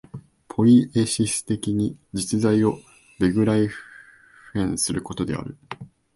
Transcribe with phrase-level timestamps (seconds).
[0.47, 2.79] ポイエシス的に実在を
[3.19, 5.55] ベグライフェンすることである。